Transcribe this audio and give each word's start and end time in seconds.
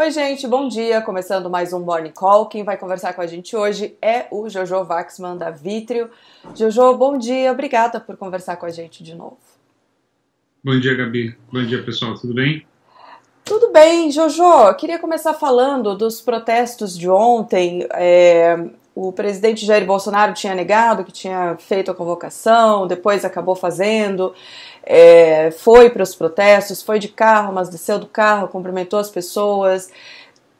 Oi, 0.00 0.10
gente, 0.10 0.48
bom 0.48 0.66
dia. 0.66 1.02
Começando 1.02 1.50
mais 1.50 1.74
um 1.74 1.80
Morning 1.80 2.10
Call. 2.10 2.46
Quem 2.46 2.64
vai 2.64 2.78
conversar 2.78 3.12
com 3.12 3.20
a 3.20 3.26
gente 3.26 3.54
hoje 3.54 3.98
é 4.00 4.26
o 4.30 4.48
Jojo 4.48 4.76
Waxman 4.76 5.36
da 5.36 5.50
Vitrio. 5.50 6.08
Jojo, 6.56 6.96
bom 6.96 7.18
dia. 7.18 7.52
Obrigada 7.52 8.00
por 8.00 8.16
conversar 8.16 8.56
com 8.56 8.64
a 8.64 8.70
gente 8.70 9.04
de 9.04 9.14
novo. 9.14 9.36
Bom 10.64 10.80
dia, 10.80 10.94
Gabi. 10.94 11.36
Bom 11.52 11.62
dia, 11.66 11.82
pessoal. 11.82 12.14
Tudo 12.14 12.32
bem? 12.32 12.66
Tudo 13.44 13.70
bem, 13.72 14.10
Jojo. 14.10 14.74
Queria 14.78 14.98
começar 14.98 15.34
falando 15.34 15.94
dos 15.94 16.22
protestos 16.22 16.96
de 16.96 17.06
ontem. 17.06 17.86
É, 17.92 18.56
o 18.94 19.12
presidente 19.12 19.64
Jair 19.64 19.86
Bolsonaro 19.86 20.34
tinha 20.34 20.54
negado 20.54 21.04
que 21.04 21.12
tinha 21.12 21.56
feito 21.58 21.90
a 21.90 21.94
convocação, 21.94 22.86
depois 22.86 23.24
acabou 23.24 23.54
fazendo, 23.54 24.34
é, 24.82 25.50
foi 25.52 25.90
para 25.90 26.02
os 26.02 26.14
protestos, 26.14 26.82
foi 26.82 26.98
de 26.98 27.08
carro, 27.08 27.52
mas 27.52 27.68
desceu 27.68 27.98
do 27.98 28.06
carro, 28.06 28.48
cumprimentou 28.48 28.98
as 28.98 29.10
pessoas, 29.10 29.90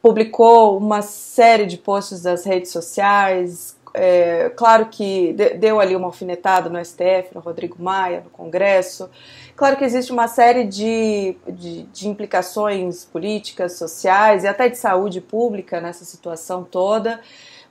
publicou 0.01 0.77
uma 0.77 1.01
série 1.01 1.65
de 1.65 1.77
posts 1.77 2.21
das 2.21 2.45
redes 2.45 2.71
sociais. 2.71 3.77
É, 3.93 4.49
claro 4.55 4.85
que 4.85 5.33
deu 5.59 5.79
ali 5.79 5.95
uma 5.95 6.07
alfinetada 6.07 6.69
no 6.69 6.83
STF, 6.83 7.35
no 7.35 7.41
Rodrigo 7.41 7.75
Maia, 7.77 8.21
no 8.21 8.29
Congresso. 8.29 9.09
Claro 9.53 9.75
que 9.75 9.83
existe 9.83 10.13
uma 10.13 10.29
série 10.29 10.63
de, 10.63 11.35
de, 11.47 11.83
de 11.83 12.07
implicações 12.07 13.03
políticas, 13.03 13.73
sociais 13.73 14.45
e 14.45 14.47
até 14.47 14.69
de 14.69 14.77
saúde 14.77 15.19
pública 15.19 15.81
nessa 15.81 16.05
situação 16.05 16.63
toda. 16.63 17.19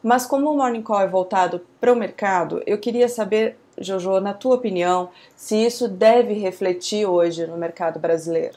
Mas 0.03 0.25
como 0.25 0.51
o 0.51 0.57
Morning 0.57 0.83
Call 0.83 1.03
é 1.03 1.09
voltado 1.09 1.61
para 1.81 1.93
o 1.93 1.97
mercado, 1.97 2.63
eu 2.67 2.79
queria 2.79 3.09
saber, 3.09 3.57
Jojo, 3.79 4.21
na 4.21 4.33
tua 4.33 4.55
opinião, 4.55 5.11
se 5.37 5.57
isso 5.57 5.89
deve 5.89 6.35
refletir 6.35 7.07
hoje 7.07 7.47
no 7.47 7.57
mercado 7.57 7.99
brasileiro. 7.99 8.57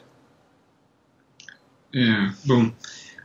É, 1.94 2.30
bom, 2.44 2.72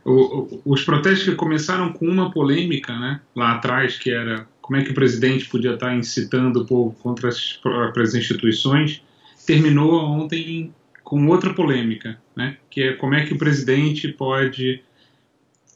o, 0.04 0.60
os 0.64 0.84
protestos 0.84 1.28
que 1.28 1.34
começaram 1.34 1.92
com 1.92 2.06
uma 2.06 2.30
polêmica, 2.30 2.96
né, 2.98 3.20
lá 3.34 3.52
atrás, 3.52 3.98
que 3.98 4.10
era 4.10 4.46
como 4.60 4.78
é 4.78 4.84
que 4.84 4.92
o 4.92 4.94
presidente 4.94 5.48
podia 5.48 5.74
estar 5.74 5.94
incitando 5.94 6.60
o 6.60 6.66
povo 6.66 6.94
contra 7.02 7.28
as 7.28 7.54
próprias 7.54 8.14
instituições, 8.14 9.02
terminou 9.46 9.94
ontem 9.94 10.72
com 11.02 11.26
outra 11.26 11.52
polêmica, 11.52 12.20
né, 12.36 12.56
que 12.70 12.82
é 12.82 12.92
como 12.92 13.14
é 13.14 13.26
que 13.26 13.34
o 13.34 13.38
presidente 13.38 14.08
pode 14.08 14.82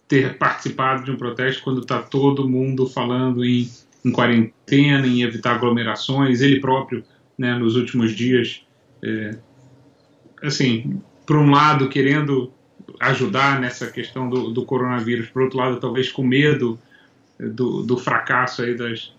ter 0.07 0.37
participado 0.37 1.05
de 1.05 1.11
um 1.11 1.17
protesto 1.17 1.63
quando 1.63 1.81
está 1.81 2.01
todo 2.01 2.49
mundo 2.49 2.87
falando 2.87 3.45
em, 3.45 3.69
em, 4.05 4.13
quarentena, 4.13 5.07
em 5.07 5.23
evitar 5.23 5.55
aglomerações. 5.55 6.41
Ele 6.41 6.61
próprio, 6.61 7.03
né, 7.39 7.55
nos 7.57 7.77
últimos 7.77 8.15
dias, 8.15 8.63
é, 9.03 9.37
assim, 10.43 11.01
por 11.27 11.37
um 11.37 11.51
lado, 11.51 11.89
querendo 11.89 12.53
ajudar 13.01 13.61
nessa 13.61 13.91
questão 13.91 14.29
do, 14.29 14.51
do, 14.51 14.65
coronavírus, 14.65 15.29
por 15.29 15.43
outro 15.43 15.59
lado, 15.59 15.81
talvez 15.81 16.11
com 16.13 16.23
medo 16.23 16.79
do, 17.39 17.83
do 17.83 17.97
fracasso 17.97 18.63
aí 18.63 18.77
das, 18.77 19.13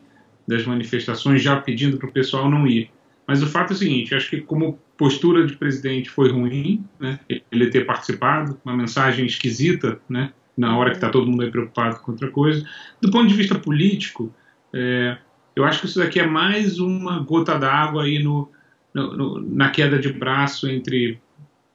das 0.48 0.66
manifestações, 0.66 1.42
já 1.42 1.60
pedindo 1.60 1.98
para 1.98 2.08
o 2.08 2.12
pessoal 2.12 2.50
não 2.50 2.68
ir. 2.68 2.92
Mas 3.28 3.42
o 3.42 3.48
fato 3.48 3.72
é 3.72 3.76
o 3.76 3.78
seguinte, 3.78 4.14
acho 4.14 4.30
que 4.30 4.42
como 4.42 4.80
postura 4.96 5.46
de 5.46 5.56
presidente 5.56 6.10
foi 6.10 6.32
ruim, 6.32 6.86
né, 7.00 7.20
ele 7.52 7.70
ter 7.72 7.86
participado, 7.86 8.58
uma 8.64 8.78
mensagem 8.78 9.26
esquisita, 9.26 10.00
né, 10.08 10.32
na 10.58 10.78
hora 10.78 10.92
que 10.92 10.98
está 10.98 11.10
todo 11.10 11.28
mundo 11.28 11.44
aí 11.44 11.52
preocupado 11.52 12.00
com 12.00 12.12
outra 12.12 12.30
coisa. 12.30 12.66
Do 13.02 13.12
ponto 13.12 13.28
de 13.28 13.34
vista 13.34 13.56
político, 13.56 14.34
é, 14.74 15.18
eu 15.56 15.64
acho 15.64 15.80
que 15.80 15.86
isso 15.86 16.00
daqui 16.00 16.20
é 16.20 16.28
mais 16.28 16.80
uma 16.80 17.20
gota 17.20 17.58
d'água 17.58 18.04
aí 18.04 18.22
no, 18.22 18.50
no, 18.94 19.18
no, 19.18 19.56
na 19.56 19.70
queda 19.70 20.00
de 20.00 20.12
braço 20.12 20.70
entre 20.70 21.20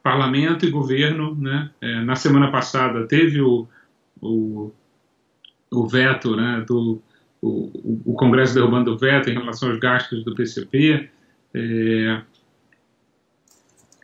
parlamento 0.03 0.67
e 0.67 0.70
governo. 0.70 1.34
Né? 1.34 1.70
É, 1.81 2.00
na 2.03 2.17
semana 2.17 2.50
passada 2.50 3.06
teve 3.06 3.41
o, 3.41 3.67
o, 4.20 4.72
o 5.70 5.87
veto 5.87 6.37
né, 6.37 6.65
do 6.67 7.03
o, 7.42 8.11
o, 8.12 8.15
Congresso 8.15 8.55
derrubando 8.55 8.92
o 8.92 8.98
veto 8.98 9.31
em 9.31 9.34
relação 9.34 9.70
aos 9.70 9.78
gastos 9.78 10.25
do 10.25 10.34
PCP. 10.34 11.09
É, 11.54 12.22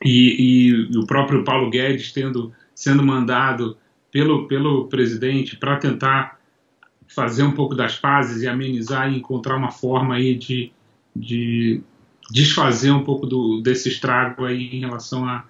e, 0.03 0.71
e, 0.91 0.99
o 0.99 1.06
próprio 1.06 1.45
Paulo 1.45 1.71
Guedes 1.71 2.12
tendo 2.12 2.53
sendo 2.75 3.03
mandado 3.03 3.77
pelo, 4.16 4.49
pelo 4.49 4.88
presidente 4.88 5.59
para 5.59 5.77
tentar 5.77 6.41
fazer 7.06 7.43
um 7.43 7.53
pouco 7.53 7.75
das 7.75 7.99
pazes 7.99 8.43
e 8.43 8.49
amenizar 8.49 9.12
e 9.12 9.19
encontrar 9.19 9.56
uma 9.56 9.71
forma 9.71 10.15
aí 10.15 10.34
de, 10.34 10.72
de 11.15 11.82
desfazer 12.31 12.93
um 12.93 13.05
pouco 13.05 13.26
do, 13.26 13.60
desse 13.60 13.91
estrago 13.91 14.47
aí 14.47 14.75
em 14.75 14.81
relação 14.81 15.26
à 15.26 15.44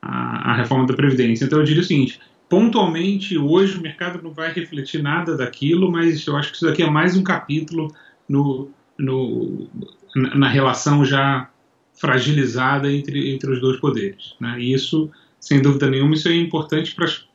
a, 0.00 0.52
a, 0.52 0.54
reforma 0.54 0.86
da 0.86 0.94
Previdência. 0.94 1.44
Então 1.44 1.58
eu 1.58 1.64
diria 1.64 1.82
o 1.82 1.84
seguinte, 1.84 2.20
pontualmente 2.48 3.36
hoje 3.36 3.76
o 3.76 3.82
mercado 3.82 4.22
não 4.22 4.32
vai 4.32 4.52
refletir 4.52 5.02
nada 5.02 5.36
daquilo, 5.36 5.90
mas 5.90 6.24
eu 6.24 6.36
acho 6.36 6.50
que 6.50 6.56
isso 6.58 6.66
daqui 6.66 6.84
é 6.84 6.88
mais 6.88 7.16
um 7.16 7.24
capítulo 7.24 7.92
no, 8.28 8.70
no, 8.96 9.68
na 10.14 10.46
relação 10.46 11.04
já 11.04 11.50
fragilizada 11.92 12.92
entre, 12.92 13.34
entre 13.34 13.50
os 13.50 13.60
dois 13.60 13.80
poderes. 13.80 14.36
Né? 14.38 14.60
Isso, 14.60 15.10
sem 15.40 15.60
dúvida 15.60 15.90
nenhuma, 15.90 16.14
isso 16.14 16.28
é 16.28 16.36
importante 16.36 16.94
para 16.94 17.06
as 17.06 17.31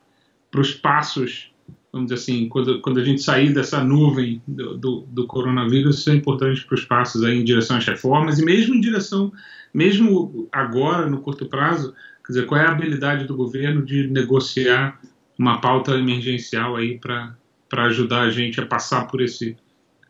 para 0.50 0.60
os 0.60 0.74
passos, 0.74 1.52
vamos 1.92 2.08
dizer 2.08 2.22
assim, 2.22 2.48
quando, 2.48 2.80
quando 2.80 3.00
a 3.00 3.04
gente 3.04 3.22
sair 3.22 3.52
dessa 3.52 3.82
nuvem 3.82 4.42
do, 4.46 4.76
do, 4.76 5.00
do 5.08 5.26
coronavírus, 5.26 5.98
isso 5.98 6.10
é 6.10 6.14
importante 6.14 6.64
para 6.64 6.74
os 6.74 6.84
passos 6.84 7.24
aí 7.24 7.38
em 7.38 7.44
direção 7.44 7.76
às 7.76 7.86
reformas 7.86 8.38
e 8.38 8.44
mesmo 8.44 8.74
em 8.74 8.80
direção, 8.80 9.32
mesmo 9.72 10.48
agora, 10.50 11.06
no 11.08 11.20
curto 11.20 11.46
prazo, 11.46 11.94
quer 12.24 12.32
dizer, 12.32 12.46
qual 12.46 12.60
é 12.60 12.66
a 12.66 12.70
habilidade 12.70 13.24
do 13.24 13.36
governo 13.36 13.84
de 13.84 14.08
negociar 14.08 14.98
uma 15.38 15.60
pauta 15.60 15.92
emergencial 15.92 16.76
aí 16.76 16.98
para 16.98 17.36
ajudar 17.84 18.22
a 18.22 18.30
gente 18.30 18.60
a 18.60 18.66
passar 18.66 19.06
por, 19.06 19.20
esse, 19.20 19.56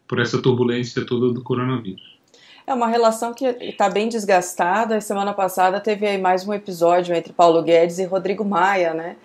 por 0.06 0.18
essa 0.18 0.40
turbulência 0.40 1.04
toda 1.04 1.32
do 1.32 1.42
coronavírus. 1.42 2.18
É 2.66 2.74
uma 2.74 2.86
relação 2.86 3.32
que 3.32 3.46
está 3.46 3.88
bem 3.88 4.08
desgastada. 4.08 5.00
Semana 5.00 5.32
passada 5.32 5.80
teve 5.80 6.06
aí 6.06 6.18
mais 6.18 6.46
um 6.46 6.52
episódio 6.52 7.14
entre 7.14 7.32
Paulo 7.32 7.62
Guedes 7.62 7.98
e 7.98 8.04
Rodrigo 8.04 8.44
Maia, 8.44 8.92
né? 8.92 9.16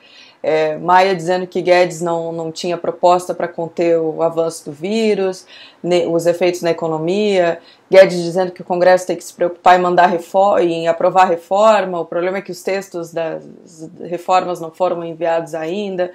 É, 0.45 0.77
Maia 0.77 1.15
dizendo 1.15 1.47
que 1.47 1.61
Guedes 1.61 2.01
não, 2.01 2.33
não 2.33 2.51
tinha 2.51 2.77
proposta 2.77 3.33
para 3.33 3.47
conter 3.47 3.97
o 3.97 4.21
avanço 4.21 4.65
do 4.65 4.73
vírus, 4.73 5.47
ne, 5.81 6.05
os 6.05 6.25
efeitos 6.25 6.61
na 6.61 6.71
economia, 6.71 7.59
Guedes 7.89 8.21
dizendo 8.21 8.51
que 8.51 8.61
o 8.61 8.65
Congresso 8.65 9.07
tem 9.07 9.15
que 9.15 9.23
se 9.23 9.33
preocupar 9.33 9.79
em 9.79 9.81
mandar 9.81 10.07
reforma, 10.07 10.61
em 10.61 10.85
aprovar 10.89 11.29
reforma, 11.29 11.97
o 11.97 12.05
problema 12.05 12.39
é 12.39 12.41
que 12.41 12.51
os 12.51 12.61
textos 12.61 13.13
das 13.13 13.41
reformas 14.01 14.59
não 14.59 14.69
foram 14.69 15.01
enviados 15.01 15.55
ainda. 15.55 16.11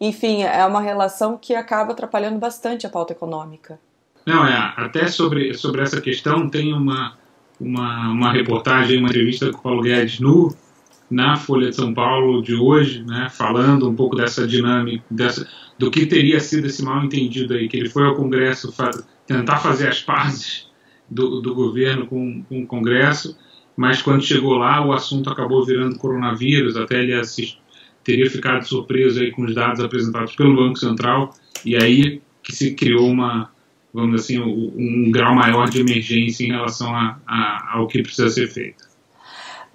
Enfim, 0.00 0.42
é 0.42 0.64
uma 0.66 0.80
relação 0.80 1.38
que 1.40 1.54
acaba 1.54 1.92
atrapalhando 1.92 2.38
bastante 2.38 2.84
a 2.84 2.90
pauta 2.90 3.12
econômica. 3.12 3.78
Não, 4.26 4.44
é, 4.44 4.74
até 4.76 5.06
sobre, 5.06 5.54
sobre 5.54 5.82
essa 5.82 6.00
questão 6.00 6.50
tem 6.50 6.72
uma, 6.72 7.16
uma, 7.60 8.10
uma 8.10 8.32
reportagem, 8.32 8.98
uma 8.98 9.08
entrevista 9.08 9.50
com 9.52 9.58
o 9.58 9.62
Paulo 9.62 9.82
Guedes 9.82 10.18
no 10.18 10.52
na 11.10 11.36
Folha 11.36 11.70
de 11.70 11.76
São 11.76 11.94
Paulo 11.94 12.42
de 12.42 12.54
hoje, 12.54 13.02
né, 13.02 13.28
falando 13.30 13.88
um 13.88 13.94
pouco 13.94 14.16
dessa 14.16 14.46
dinâmica, 14.46 15.02
dessa, 15.10 15.48
do 15.78 15.90
que 15.90 16.06
teria 16.06 16.38
sido 16.40 16.66
esse 16.66 16.82
mal 16.82 17.04
entendido 17.04 17.54
aí, 17.54 17.68
que 17.68 17.76
ele 17.76 17.88
foi 17.88 18.04
ao 18.04 18.14
Congresso 18.14 18.72
tentar 19.26 19.58
fazer 19.58 19.88
as 19.88 20.00
pazes 20.00 20.68
do, 21.08 21.40
do 21.40 21.54
governo 21.54 22.06
com, 22.06 22.42
com, 22.42 22.62
o 22.62 22.66
Congresso, 22.66 23.36
mas 23.76 24.02
quando 24.02 24.22
chegou 24.22 24.56
lá 24.56 24.84
o 24.84 24.92
assunto 24.92 25.30
acabou 25.30 25.64
virando 25.64 25.98
coronavírus, 25.98 26.76
até 26.76 27.02
ele 27.02 27.14
assist, 27.14 27.58
teria 28.04 28.28
ficado 28.30 28.64
surpreso 28.64 29.20
aí 29.20 29.30
com 29.30 29.44
os 29.44 29.54
dados 29.54 29.80
apresentados 29.80 30.34
pelo 30.34 30.56
Banco 30.56 30.78
Central, 30.78 31.32
e 31.64 31.76
aí 31.76 32.20
que 32.42 32.54
se 32.54 32.74
criou 32.74 33.08
uma, 33.08 33.50
vamos 33.92 34.22
assim, 34.22 34.38
um, 34.38 34.74
um 34.76 35.10
grau 35.10 35.34
maior 35.34 35.68
de 35.70 35.80
emergência 35.80 36.44
em 36.44 36.48
relação 36.48 36.94
a, 36.94 37.18
a, 37.26 37.76
ao 37.78 37.86
que 37.86 38.02
precisa 38.02 38.28
ser 38.28 38.48
feito. 38.48 38.88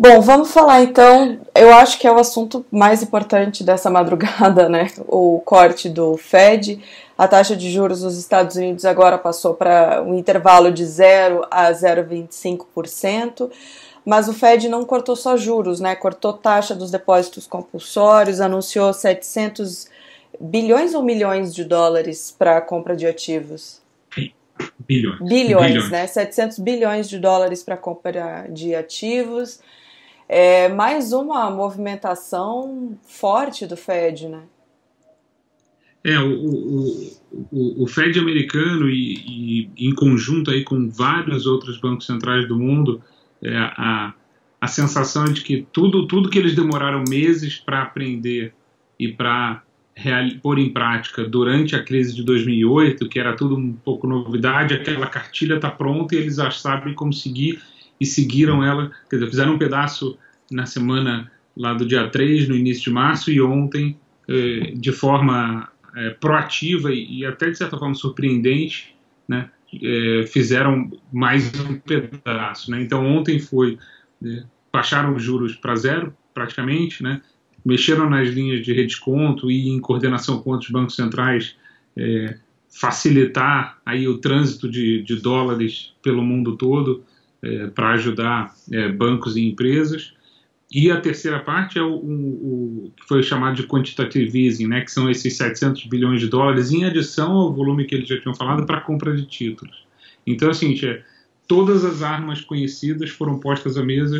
Bom, 0.05 0.19
vamos 0.19 0.51
falar 0.51 0.83
então. 0.83 1.39
Eu 1.55 1.73
acho 1.73 1.97
que 1.97 2.05
é 2.05 2.11
o 2.11 2.19
assunto 2.19 2.65
mais 2.69 3.01
importante 3.01 3.63
dessa 3.63 3.87
madrugada, 3.89 4.67
né? 4.67 4.91
O 5.07 5.39
corte 5.45 5.87
do 5.87 6.17
Fed. 6.17 6.83
A 7.17 7.25
taxa 7.25 7.55
de 7.55 7.71
juros 7.71 8.01
dos 8.01 8.17
Estados 8.17 8.57
Unidos 8.57 8.83
agora 8.83 9.17
passou 9.17 9.53
para 9.53 10.03
um 10.05 10.13
intervalo 10.13 10.73
de 10.73 10.85
0 10.85 11.47
a 11.49 11.71
0,25%. 11.71 13.49
Mas 14.05 14.27
o 14.27 14.33
Fed 14.33 14.67
não 14.67 14.83
cortou 14.83 15.15
só 15.15 15.37
juros, 15.37 15.79
né? 15.79 15.95
Cortou 15.95 16.33
taxa 16.33 16.75
dos 16.75 16.91
depósitos 16.91 17.47
compulsórios, 17.47 18.41
anunciou 18.41 18.91
700 18.91 19.87
bilhões 20.37 20.93
ou 20.93 21.01
milhões 21.01 21.55
de 21.55 21.63
dólares 21.63 22.35
para 22.37 22.59
compra 22.59 22.93
de 22.93 23.07
ativos? 23.07 23.81
Bilhões. 24.85 25.19
Bilhões, 25.21 25.71
bilhões. 25.71 25.89
né? 25.89 26.07
700 26.07 26.59
bilhões 26.59 27.07
de 27.07 27.17
dólares 27.17 27.63
para 27.63 27.77
compra 27.77 28.47
de 28.49 28.75
ativos. 28.75 29.61
É 30.35 30.67
mais 30.67 31.13
uma 31.13 31.51
movimentação 31.51 32.97
forte 33.03 33.67
do 33.67 33.77
Fed, 33.77 34.27
né? 34.27 34.41
É, 36.03 36.17
o, 36.17 36.33
o, 36.33 37.11
o, 37.51 37.83
o 37.83 37.87
Fed 37.87 38.17
americano 38.17 38.89
e, 38.89 39.69
e, 39.77 39.87
em 39.87 39.93
conjunto 39.93 40.49
aí 40.49 40.63
com 40.63 40.89
vários 40.89 41.45
outros 41.45 41.79
bancos 41.79 42.07
centrais 42.07 42.47
do 42.47 42.57
mundo, 42.57 42.99
é, 43.43 43.55
a, 43.55 44.15
a 44.59 44.67
sensação 44.67 45.25
de 45.25 45.41
que 45.41 45.67
tudo, 45.71 46.07
tudo 46.07 46.31
que 46.31 46.39
eles 46.39 46.55
demoraram 46.55 47.03
meses 47.07 47.59
para 47.59 47.83
aprender 47.83 48.55
e 48.99 49.09
para 49.09 49.61
pôr 50.41 50.57
em 50.57 50.73
prática 50.73 51.23
durante 51.25 51.75
a 51.75 51.83
crise 51.83 52.15
de 52.15 52.23
2008, 52.23 53.07
que 53.07 53.19
era 53.19 53.35
tudo 53.35 53.55
um 53.55 53.71
pouco 53.71 54.07
novidade, 54.07 54.73
aquela 54.73 55.05
cartilha 55.05 55.57
está 55.57 55.69
pronta 55.69 56.15
e 56.15 56.17
eles 56.17 56.37
já 56.37 56.49
sabem 56.49 56.95
como 56.95 57.13
seguir 57.13 57.61
e 57.99 58.05
seguiram 58.05 58.63
ela, 58.63 58.91
quer 59.09 59.17
dizer, 59.17 59.29
fizeram 59.29 59.53
um 59.53 59.57
pedaço 59.57 60.17
na 60.51 60.65
semana 60.65 61.31
lá 61.55 61.73
do 61.73 61.85
dia 61.85 62.07
3, 62.07 62.47
no 62.47 62.55
início 62.55 62.83
de 62.83 62.91
março, 62.91 63.31
e 63.31 63.41
ontem, 63.41 63.97
eh, 64.27 64.73
de 64.75 64.91
forma 64.91 65.69
eh, 65.95 66.09
proativa 66.19 66.91
e 66.91 67.25
até 67.25 67.49
de 67.49 67.57
certa 67.57 67.77
forma 67.77 67.95
surpreendente, 67.95 68.95
né, 69.27 69.49
eh, 69.81 70.25
fizeram 70.27 70.91
mais 71.11 71.51
um 71.59 71.79
pedaço. 71.79 72.71
Né? 72.71 72.81
Então 72.81 73.05
ontem 73.05 73.39
foi, 73.39 73.77
baixaram 74.71 75.15
os 75.15 75.23
juros 75.23 75.55
para 75.55 75.75
zero, 75.75 76.13
praticamente, 76.33 77.03
né? 77.03 77.21
mexeram 77.63 78.09
nas 78.09 78.27
linhas 78.29 78.65
de 78.65 78.73
redesconto 78.73 79.49
e 79.49 79.69
em 79.69 79.79
coordenação 79.79 80.41
com 80.41 80.51
outros 80.51 80.69
bancos 80.69 80.95
centrais 80.95 81.55
facilitar 82.69 83.77
aí 83.85 84.07
o 84.07 84.17
trânsito 84.17 84.69
de, 84.69 85.03
de 85.03 85.15
dólares 85.17 85.93
pelo 86.01 86.23
mundo 86.23 86.57
todo 86.57 87.05
é, 87.43 87.67
para 87.67 87.91
ajudar 87.91 88.53
é, 88.71 88.89
bancos 88.89 89.35
e 89.35 89.41
empresas. 89.41 90.13
E 90.71 90.89
a 90.89 90.99
terceira 90.99 91.39
parte 91.39 91.77
é 91.77 91.83
o, 91.83 91.93
o, 91.93 92.85
o, 92.85 92.93
que 92.97 93.07
foi 93.07 93.21
chamado 93.21 93.55
de 93.55 93.67
quantitative 93.67 94.47
easing, 94.47 94.67
né, 94.67 94.81
que 94.81 94.91
são 94.91 95.09
esses 95.09 95.35
700 95.37 95.85
bilhões 95.85 96.19
de 96.19 96.27
dólares 96.27 96.71
em 96.71 96.83
adição 96.83 97.31
ao 97.33 97.53
volume 97.53 97.85
que 97.85 97.93
eles 97.93 98.07
já 98.07 98.19
tinham 98.19 98.33
falado 98.33 98.65
para 98.65 98.81
compra 98.81 99.15
de 99.15 99.25
títulos. 99.25 99.85
Então, 100.25 100.49
assim, 100.49 100.73
é, 100.83 101.03
todas 101.47 101.85
as 101.85 102.01
armas 102.01 102.41
conhecidas 102.41 103.11
foram 103.11 103.37
postas 103.39 103.77
à 103.77 103.83
mesa 103.83 104.19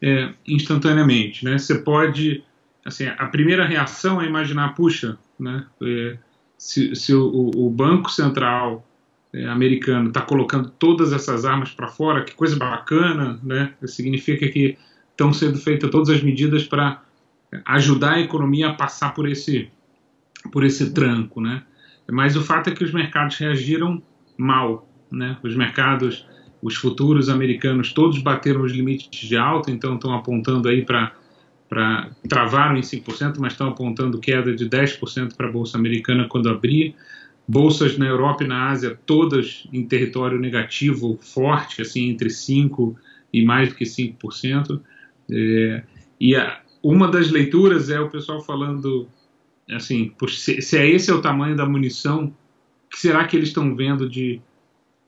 é, 0.00 0.32
instantaneamente. 0.46 1.44
Né? 1.44 1.58
Você 1.58 1.78
pode 1.78 2.44
assim, 2.88 3.06
a 3.06 3.26
primeira 3.26 3.64
reação 3.64 4.20
é 4.20 4.26
imaginar, 4.26 4.74
puxa, 4.74 5.18
né, 5.38 5.64
é, 5.82 6.18
se, 6.56 6.94
se 6.96 7.14
o, 7.14 7.50
o, 7.54 7.70
Banco 7.70 8.10
Central 8.10 8.84
é, 9.32 9.46
americano 9.46 10.08
está 10.08 10.20
colocando 10.20 10.70
todas 10.70 11.12
essas 11.12 11.44
armas 11.44 11.70
para 11.70 11.88
fora, 11.88 12.24
que 12.24 12.34
coisa 12.34 12.56
bacana, 12.56 13.38
né, 13.42 13.74
significa 13.84 14.48
que 14.48 14.76
estão 15.10 15.32
sendo 15.32 15.58
feitas 15.58 15.90
todas 15.90 16.08
as 16.10 16.22
medidas 16.22 16.64
para 16.64 17.02
ajudar 17.64 18.14
a 18.14 18.20
economia 18.20 18.68
a 18.68 18.74
passar 18.74 19.14
por 19.14 19.28
esse, 19.28 19.70
por 20.52 20.64
esse 20.64 20.92
tranco, 20.92 21.40
né? 21.40 21.62
Mas 22.10 22.36
o 22.36 22.42
fato 22.42 22.70
é 22.70 22.74
que 22.74 22.84
os 22.84 22.92
mercados 22.92 23.36
reagiram 23.36 24.02
mal, 24.36 24.88
né? 25.10 25.36
Os 25.42 25.56
mercados, 25.56 26.26
os 26.62 26.76
futuros 26.76 27.28
americanos, 27.28 27.92
todos 27.92 28.18
bateram 28.18 28.62
os 28.62 28.72
limites 28.72 29.28
de 29.28 29.36
alta, 29.36 29.70
então 29.70 29.94
estão 29.94 30.14
apontando 30.14 30.68
aí 30.68 30.84
para 30.84 31.12
para 31.68 32.08
travaram 32.26 32.78
em 32.78 32.80
5%, 32.80 33.34
mas 33.38 33.52
estão 33.52 33.68
apontando 33.68 34.18
queda 34.18 34.54
de 34.54 34.66
10% 34.66 35.36
para 35.36 35.48
a 35.48 35.52
bolsa 35.52 35.76
americana 35.76 36.26
quando 36.26 36.48
abrir. 36.48 36.94
Bolsas 37.48 37.96
na 37.96 38.06
Europa 38.06 38.44
e 38.44 38.46
na 38.46 38.68
Ásia 38.68 38.98
todas 39.06 39.66
em 39.72 39.86
território 39.86 40.38
negativo 40.38 41.18
forte, 41.22 41.80
assim 41.80 42.10
entre 42.10 42.28
5 42.28 42.96
e 43.32 43.42
mais 43.44 43.70
do 43.70 43.74
que 43.74 43.84
5%. 43.84 44.80
É, 45.30 45.82
e 46.20 46.36
a, 46.36 46.60
uma 46.82 47.08
das 47.08 47.30
leituras 47.30 47.88
é 47.90 47.98
o 47.98 48.10
pessoal 48.10 48.42
falando 48.42 49.08
assim, 49.70 50.12
se, 50.28 50.60
se 50.60 50.76
é 50.76 50.88
esse 50.88 51.10
é 51.10 51.14
o 51.14 51.22
tamanho 51.22 51.56
da 51.56 51.66
munição, 51.66 52.26
o 52.86 52.90
que 52.90 53.00
será 53.00 53.26
que 53.26 53.36
eles 53.36 53.48
estão 53.48 53.74
vendo 53.74 54.08
de, 54.08 54.40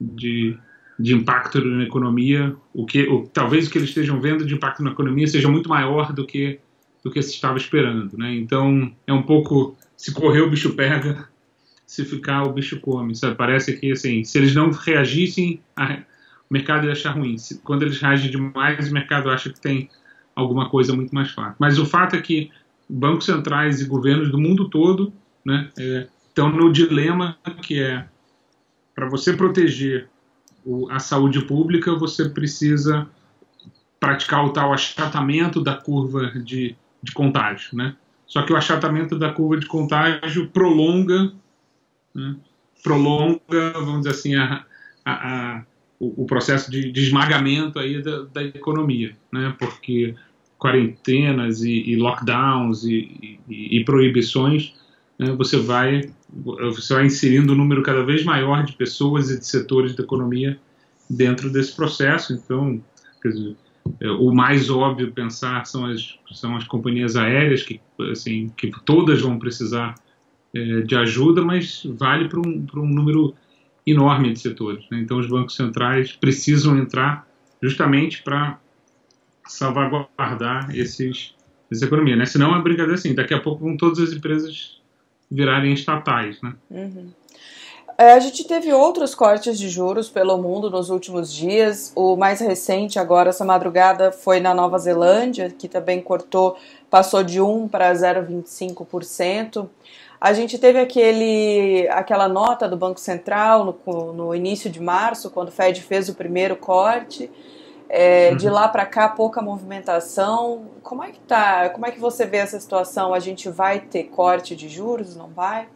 de 0.00 0.56
de 1.00 1.14
impacto 1.14 1.64
na 1.64 1.84
economia, 1.84 2.54
o 2.75 2.84
que 2.84 3.08
o, 3.08 3.26
talvez 3.26 3.66
o 3.66 3.70
que 3.70 3.78
eles 3.78 3.88
estejam 3.88 4.20
vendo 4.20 4.44
de 4.44 4.54
impacto 4.54 4.82
na 4.82 4.90
economia 4.90 5.26
seja 5.26 5.48
muito 5.48 5.69
maior 5.69 6.12
do 6.12 6.26
que 6.26 6.60
do 7.02 7.10
que 7.10 7.22
se 7.22 7.32
estava 7.32 7.56
esperando, 7.56 8.19
né? 8.19 8.34
Então 8.34 8.94
é 9.06 9.12
um 9.12 9.22
pouco 9.22 9.75
se 9.96 10.12
correr 10.12 10.43
o 10.43 10.50
bicho 10.50 10.75
pega, 10.75 11.30
se 11.90 12.04
ficar 12.04 12.44
o 12.44 12.52
bicho 12.52 12.78
come. 12.78 13.16
Sabe? 13.16 13.34
Parece 13.34 13.76
que 13.76 13.90
assim, 13.90 14.22
se 14.22 14.38
eles 14.38 14.54
não 14.54 14.70
reagissem, 14.70 15.60
a, 15.76 15.94
o 16.48 16.52
mercado 16.52 16.87
ia 16.87 16.92
achar 16.92 17.10
ruim. 17.10 17.37
Se, 17.37 17.58
quando 17.62 17.82
eles 17.82 18.00
reagem 18.00 18.31
demais, 18.31 18.88
o 18.88 18.94
mercado 18.94 19.28
acha 19.28 19.50
que 19.50 19.60
tem 19.60 19.90
alguma 20.32 20.70
coisa 20.70 20.94
muito 20.94 21.12
mais 21.12 21.32
fácil. 21.32 21.56
Mas 21.58 21.81
o 21.81 21.84
fato 21.84 22.14
é 22.14 22.20
que 22.20 22.48
bancos 22.88 23.25
centrais 23.25 23.81
e 23.81 23.87
governos 23.87 24.31
do 24.31 24.38
mundo 24.38 24.69
todo, 24.69 25.12
né, 25.44 25.69
é, 25.76 26.06
estão 26.28 26.48
no 26.48 26.72
dilema 26.72 27.37
que 27.60 27.82
é 27.82 28.06
para 28.94 29.08
você 29.08 29.32
proteger 29.32 30.08
a 30.90 31.00
saúde 31.00 31.44
pública, 31.44 31.93
você 31.96 32.28
precisa 32.28 33.08
praticar 33.98 34.44
o 34.44 34.50
tal 34.50 34.72
achatamento 34.72 35.60
da 35.60 35.75
curva 35.75 36.31
de, 36.36 36.76
de 37.02 37.12
contágio, 37.12 37.76
né? 37.76 37.96
Só 38.28 38.43
que 38.43 38.52
o 38.52 38.56
achatamento 38.56 39.19
da 39.19 39.32
curva 39.32 39.56
de 39.56 39.66
contágio 39.66 40.46
prolonga, 40.50 41.32
né? 42.14 42.36
prolonga, 42.82 43.72
vamos 43.74 43.98
dizer 44.00 44.10
assim, 44.10 44.34
a, 44.34 44.64
a, 45.04 45.12
a, 45.12 45.64
o, 45.98 46.22
o, 46.22 46.26
processo 46.26 46.70
de, 46.70 46.90
de 46.90 47.00
esmagamento 47.02 47.78
aí 47.78 48.02
da, 48.02 48.22
da, 48.22 48.42
economia, 48.42 49.16
né? 49.32 49.54
Porque 49.58 50.14
quarentenas 50.58 51.62
e, 51.62 51.72
e 51.72 51.96
lockdowns 51.96 52.84
e, 52.84 53.38
e, 53.48 53.78
e 53.78 53.84
proibições, 53.84 54.74
né? 55.18 55.32
você 55.32 55.56
vai 55.58 56.10
você 56.32 56.94
vai 56.94 57.06
inserindo 57.06 57.52
um 57.52 57.56
número 57.56 57.82
cada 57.82 58.04
vez 58.04 58.24
maior 58.24 58.62
de 58.64 58.72
pessoas 58.74 59.30
e 59.30 59.38
de 59.38 59.46
setores 59.46 59.96
da 59.96 60.04
economia 60.04 60.58
dentro 61.08 61.50
desse 61.50 61.74
processo. 61.74 62.32
Então, 62.32 62.80
dizer, 63.24 63.56
é, 64.00 64.10
o 64.10 64.32
mais 64.32 64.70
óbvio 64.70 65.12
pensar 65.12 65.66
são 65.66 65.86
as, 65.86 66.16
são 66.32 66.56
as 66.56 66.64
companhias 66.64 67.16
aéreas, 67.16 67.62
que, 67.62 67.80
assim, 68.12 68.50
que 68.56 68.70
todas 68.84 69.20
vão 69.20 69.38
precisar 69.38 69.94
é, 70.55 70.81
de 70.81 70.97
ajuda, 70.97 71.43
mas 71.43 71.82
vale 71.85 72.29
para 72.29 72.41
um, 72.41 72.67
um 72.76 72.87
número 72.87 73.35
enorme 73.87 74.32
de 74.32 74.41
setores. 74.41 74.85
Né? 74.91 75.00
Então, 75.00 75.19
os 75.19 75.26
bancos 75.26 75.55
centrais 75.55 76.12
precisam 76.12 76.76
entrar 76.79 77.26
justamente 77.62 78.23
para 78.23 78.58
salvaguardar 79.47 80.75
esses, 80.75 81.35
essa 81.70 81.85
economia. 81.85 82.17
Né? 82.17 82.26
Senão, 82.26 82.56
é 82.56 82.62
brincadeira 82.62 82.94
assim, 82.94 83.14
daqui 83.14 83.35
a 83.35 83.41
pouco 83.41 83.64
vão 83.64 83.76
todas 83.76 83.99
as 83.99 84.12
empresas 84.12 84.81
virarem 85.31 85.73
estatais, 85.73 86.41
né? 86.43 86.55
Uhum. 86.70 87.11
É, 87.96 88.14
a 88.14 88.19
gente 88.19 88.44
teve 88.44 88.73
outros 88.73 89.14
cortes 89.14 89.58
de 89.58 89.69
juros 89.69 90.08
pelo 90.08 90.38
mundo 90.38 90.70
nos 90.70 90.88
últimos 90.88 91.31
dias. 91.31 91.93
O 91.94 92.17
mais 92.17 92.41
recente, 92.41 92.99
agora, 92.99 93.29
essa 93.29 93.44
madrugada, 93.44 94.11
foi 94.11 94.41
na 94.41 94.55
Nova 94.55 94.79
Zelândia, 94.79 95.50
que 95.50 95.69
também 95.69 96.00
cortou, 96.00 96.56
passou 96.88 97.23
de 97.23 97.43
1 97.43 97.69
para 97.69 97.93
0,25%. 97.93 99.69
A 100.20 100.34
gente 100.34 100.58
teve 100.58 100.78
aquele, 100.78 101.88
aquela 101.88 102.29
nota 102.29 102.69
do 102.69 102.77
Banco 102.77 103.00
Central 103.00 103.65
no, 103.65 104.12
no 104.12 104.34
início 104.34 104.70
de 104.70 104.79
março, 104.79 105.31
quando 105.31 105.48
o 105.48 105.53
Fed 105.53 105.81
fez 105.81 106.10
o 106.10 106.15
primeiro 106.15 106.56
corte. 106.56 107.31
É, 107.93 108.36
de 108.36 108.46
uhum. 108.46 108.53
lá 108.53 108.69
para 108.69 108.86
cá, 108.86 109.08
pouca 109.08 109.43
movimentação. 109.43 110.70
Como 110.82 111.03
é 111.03 111.10
que 111.10 111.19
tá? 111.20 111.70
Como 111.70 111.86
é 111.86 111.91
que 111.91 111.98
você 111.98 112.24
vê 112.24 112.36
essa 112.36 112.60
situação? 112.60 113.12
A 113.12 113.19
gente 113.19 113.48
vai 113.48 113.81
ter 113.81 114.05
corte 114.05 114.55
de 114.55 114.69
juros? 114.69 115.17
Não 115.17 115.29
vai? 115.29 115.67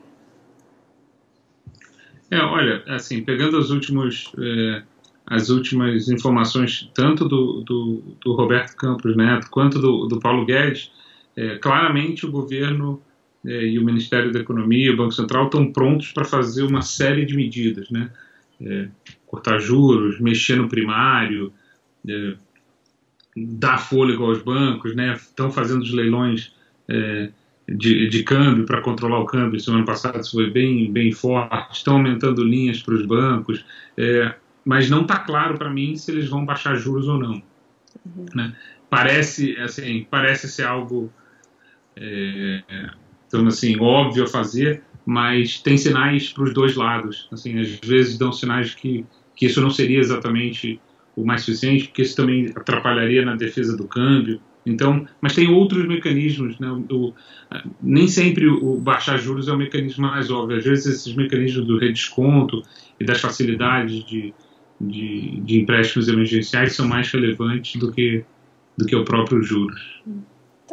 É, 2.30 2.38
olha, 2.38 2.84
assim, 2.86 3.22
pegando 3.22 3.56
as 3.56 3.70
últimas, 3.70 4.30
é, 4.38 4.82
as 5.26 5.48
últimas 5.48 6.08
informações, 6.08 6.88
tanto 6.94 7.28
do, 7.28 7.62
do, 7.62 8.02
do, 8.24 8.34
Roberto 8.34 8.76
Campos 8.76 9.16
Neto 9.16 9.48
quanto 9.50 9.80
do, 9.80 10.06
do 10.06 10.20
Paulo 10.20 10.44
Guedes, 10.44 10.92
é, 11.36 11.58
claramente 11.58 12.26
o 12.26 12.30
governo 12.30 13.02
e 13.44 13.78
o 13.78 13.84
Ministério 13.84 14.32
da 14.32 14.40
Economia 14.40 14.86
e 14.86 14.90
o 14.90 14.96
Banco 14.96 15.12
Central 15.12 15.46
estão 15.46 15.70
prontos 15.70 16.12
para 16.12 16.24
fazer 16.24 16.62
uma 16.62 16.82
série 16.82 17.24
de 17.24 17.36
medidas, 17.36 17.90
né? 17.90 18.10
É, 18.60 18.88
cortar 19.26 19.58
juros, 19.58 20.20
mexer 20.20 20.56
no 20.56 20.68
primário, 20.68 21.52
é, 22.08 22.34
dar 23.36 23.78
fôlego 23.78 24.24
aos 24.24 24.42
bancos, 24.42 24.94
né? 24.94 25.14
Estão 25.14 25.50
fazendo 25.50 25.82
os 25.82 25.92
leilões 25.92 26.54
é, 26.88 27.30
de, 27.68 28.08
de, 28.08 28.22
câmbio 28.22 28.64
para 28.64 28.80
controlar 28.80 29.18
o 29.18 29.26
câmbio. 29.26 29.58
Semana 29.58 29.84
passada 29.84 30.20
isso 30.20 30.32
foi 30.32 30.50
bem, 30.50 30.90
bem 30.92 31.12
forte. 31.12 31.76
Estão 31.76 31.94
aumentando 31.94 32.44
linhas 32.44 32.82
para 32.82 32.94
os 32.94 33.04
bancos, 33.04 33.64
é, 33.96 34.34
mas 34.64 34.88
não 34.88 35.02
está 35.02 35.18
claro 35.18 35.58
para 35.58 35.70
mim 35.70 35.96
se 35.96 36.10
eles 36.10 36.28
vão 36.28 36.44
baixar 36.44 36.76
juros 36.76 37.08
ou 37.08 37.18
não. 37.18 37.42
Uhum. 38.04 38.26
Né? 38.34 38.54
Parece, 38.88 39.56
assim, 39.56 40.06
parece 40.08 40.48
ser 40.48 40.64
algo, 40.64 41.12
é, 41.96 42.62
então, 43.34 43.48
assim, 43.48 43.76
óbvio 43.80 44.22
a 44.22 44.28
fazer, 44.28 44.82
mas 45.04 45.60
tem 45.60 45.76
sinais 45.76 46.32
para 46.32 46.44
os 46.44 46.54
dois 46.54 46.76
lados. 46.76 47.28
Assim, 47.32 47.58
às 47.58 47.68
vezes 47.80 48.16
dão 48.16 48.32
sinais 48.32 48.74
que, 48.74 49.04
que 49.34 49.46
isso 49.46 49.60
não 49.60 49.70
seria 49.70 49.98
exatamente 49.98 50.80
o 51.16 51.24
mais 51.24 51.42
suficiente, 51.42 51.88
porque 51.88 52.02
isso 52.02 52.14
também 52.14 52.52
atrapalharia 52.54 53.24
na 53.24 53.34
defesa 53.34 53.76
do 53.76 53.88
câmbio. 53.88 54.40
Então, 54.64 55.06
mas 55.20 55.34
tem 55.34 55.50
outros 55.50 55.86
mecanismos, 55.86 56.58
né? 56.60 56.70
o, 56.90 57.12
nem 57.82 58.06
sempre 58.06 58.46
o 58.46 58.76
baixar 58.78 59.18
juros 59.18 59.48
é 59.48 59.52
o 59.52 59.58
mecanismo 59.58 60.06
mais 60.06 60.30
óbvio. 60.30 60.56
Às 60.56 60.64
vezes 60.64 60.86
esses 60.86 61.14
mecanismos 61.14 61.66
do 61.66 61.76
redesconto 61.76 62.62
e 63.00 63.04
das 63.04 63.20
facilidades 63.20 64.04
de, 64.04 64.32
de, 64.80 65.40
de 65.40 65.60
empréstimos 65.60 66.06
emergenciais 66.06 66.72
são 66.72 66.86
mais 66.86 67.10
relevantes 67.10 67.80
do 67.80 67.92
que, 67.92 68.24
do 68.78 68.86
que 68.86 68.94
o 68.94 69.04
próprio 69.04 69.42
juros. 69.42 70.02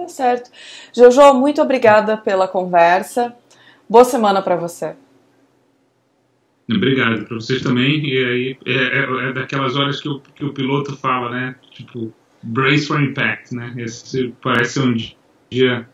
Tá 0.02 0.08
certo. 0.08 0.50
Jojo, 0.96 1.34
muito 1.36 1.62
obrigada 1.62 2.18
pela 2.18 2.48
conversa. 2.48 3.36
Boa 3.88 4.04
semana 4.04 4.42
para 4.42 4.56
você. 4.56 4.96
Obrigado 6.68 7.26
para 7.26 7.36
vocês 7.36 7.62
também. 7.62 8.04
E 8.04 8.26
aí 8.26 8.58
é, 8.66 9.00
é, 9.00 9.30
é, 9.30 9.34
daquelas 9.34 9.76
horas 9.76 10.02
que 10.02 10.10
o, 10.10 10.20
que 10.20 10.44
o 10.44 10.54
piloto 10.54 10.98
fala, 10.98 11.30
né? 11.30 11.56
Tipo, 11.70 12.12
brace 12.42 12.88
for 12.88 13.00
impact, 13.00 13.54
né? 13.54 13.76
Esse 13.78 14.34
parece 14.42 14.80
um 14.80 14.96
dia 15.52 15.88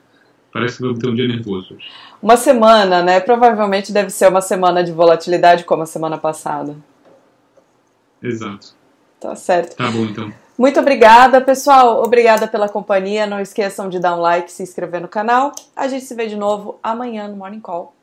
Parece 0.53 0.77
que 0.77 0.83
vamos 0.83 0.99
ter 0.99 1.09
um 1.09 1.13
dia 1.13 1.27
nervoso 1.27 1.75
hoje. 1.75 1.85
Uma 2.23 2.37
semana, 2.37 3.03
né? 3.03 3.19
Provavelmente 3.19 3.91
deve 3.91 4.09
ser 4.09 4.29
uma 4.29 4.41
semana 4.41 4.83
de 4.83 4.91
volatilidade 4.91 5.65
como 5.65 5.83
a 5.83 5.85
semana 5.85 6.17
passada. 6.17 6.75
Exato. 8.23 8.73
Tá 9.19 9.35
certo. 9.35 9.75
Tá 9.75 9.91
bom, 9.91 10.05
então. 10.05 10.33
Muito 10.57 10.79
obrigada, 10.79 11.39
pessoal. 11.39 12.01
Obrigada 12.01 12.47
pela 12.47 12.67
companhia. 12.67 13.27
Não 13.27 13.39
esqueçam 13.39 13.89
de 13.89 13.99
dar 13.99 14.15
um 14.15 14.21
like, 14.21 14.51
se 14.51 14.63
inscrever 14.63 14.99
no 14.99 15.07
canal. 15.07 15.51
A 15.75 15.87
gente 15.87 16.03
se 16.03 16.15
vê 16.15 16.25
de 16.25 16.35
novo 16.35 16.79
amanhã 16.81 17.27
no 17.27 17.37
Morning 17.37 17.59
Call. 17.59 17.96